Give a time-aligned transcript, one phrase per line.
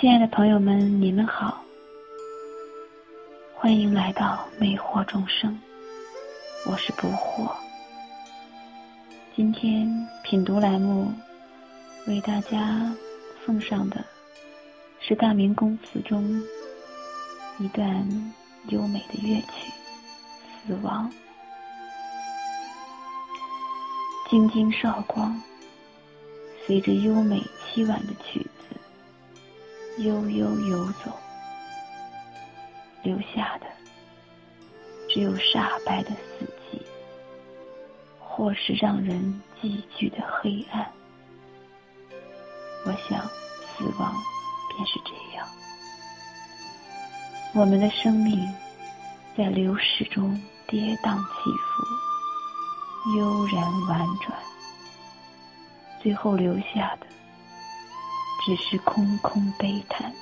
[0.00, 1.62] 亲爱的朋友们，你们好，
[3.54, 5.60] 欢迎来到魅惑众生，
[6.64, 7.52] 我是不惑。
[9.36, 9.86] 今天
[10.24, 11.12] 品读栏目
[12.06, 12.90] 为大家
[13.44, 14.02] 奉上的
[15.00, 16.42] 是大明宫词中
[17.58, 18.32] 一段
[18.68, 19.70] 优美的乐曲
[20.66, 21.12] 《死亡》，
[24.30, 25.38] 晶晶韶光，
[26.66, 28.59] 随着优美凄婉的曲子
[29.98, 31.12] 悠悠游走，
[33.02, 33.66] 留下的
[35.08, 36.80] 只有煞白的死寂。
[38.18, 40.90] 或是让人寄居的黑暗，
[42.86, 44.14] 我想，死亡
[44.70, 45.46] 便是这样。
[47.52, 48.48] 我们的生命
[49.36, 54.38] 在流逝中跌宕起伏，悠然婉转，
[56.02, 57.06] 最后留下的
[58.44, 60.12] 只是空空悲叹。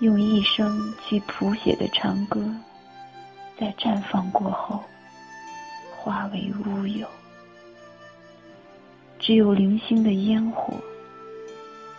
[0.00, 2.44] 用一生去谱写的长歌，
[3.58, 4.84] 在绽放过后。
[5.98, 7.04] 化为乌有，
[9.18, 10.74] 只有零星的烟火，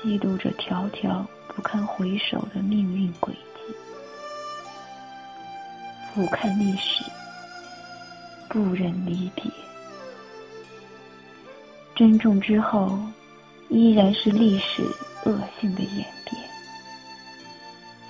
[0.00, 3.74] 记录着条条不堪回首的命运轨迹。
[6.14, 7.02] 俯瞰历史，
[8.48, 9.50] 不忍离别。
[11.96, 12.96] 珍重之后，
[13.68, 14.82] 依然是历史
[15.24, 16.42] 恶性的演变。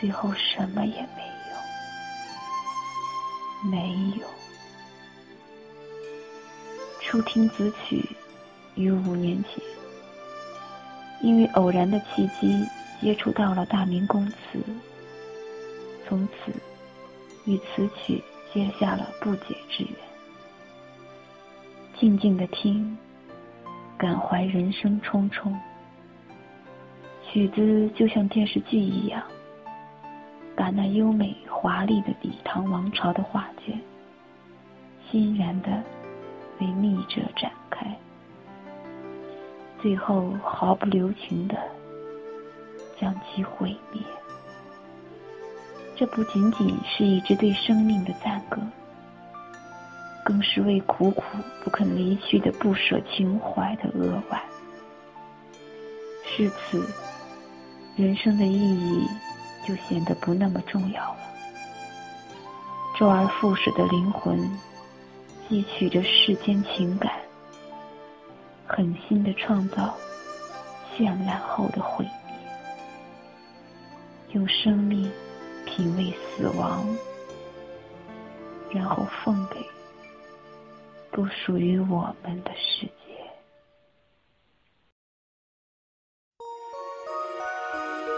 [0.00, 1.22] 最后什么也没
[3.64, 4.26] 有，没有。
[7.00, 8.04] 初听此曲
[8.74, 9.62] 于五年前，
[11.22, 12.64] 因为偶然的契机
[13.00, 14.62] 接触到了大明宫词，
[16.06, 16.52] 从此
[17.46, 18.22] 与此曲
[18.54, 19.92] 结下了不解之缘。
[21.98, 22.96] 静静的听，
[23.98, 25.52] 感怀人生匆匆。
[27.30, 29.22] 曲子就像电视剧一样，
[30.56, 33.78] 把那优美华丽的李唐王朝的画卷，
[35.10, 35.82] 欣然的。
[36.60, 37.86] 为逆者展开，
[39.80, 41.56] 最后毫不留情的
[43.00, 44.02] 将其毁灭。
[45.94, 48.60] 这不仅仅是一支对生命的赞歌，
[50.28, 51.24] 更是为苦苦
[51.64, 54.38] 不肯离去的不舍情怀的扼腕。
[56.26, 56.86] 至此，
[57.96, 59.08] 人生的意义
[59.66, 61.18] 就显得不那么重要了。
[62.98, 64.38] 周而复始的灵魂。
[65.48, 67.10] 汲取着世间情感，
[68.66, 69.96] 狠心的创造，
[70.94, 72.36] 绚烂后的毁灭，
[74.32, 75.10] 用生命
[75.64, 76.84] 品味死亡，
[78.70, 79.56] 然后奉给
[81.18, 82.92] 不属于我们的世界。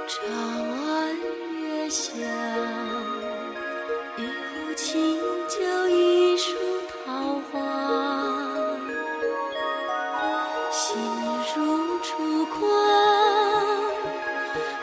[0.06, 1.16] 长安
[1.62, 2.12] 月下
[4.18, 5.18] 一壶清
[5.48, 6.54] 酒一树
[6.90, 8.76] 桃花
[10.70, 11.00] 心
[11.56, 12.60] 如烛光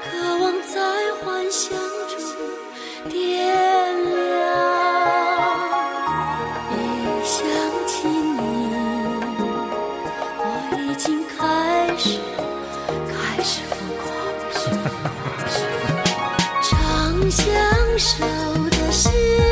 [0.01, 1.77] 渴望在幻想
[2.07, 3.36] 中跌
[11.97, 14.07] 开始疯狂，
[16.61, 17.45] 长相
[17.97, 18.23] 守
[18.69, 19.46] 的心。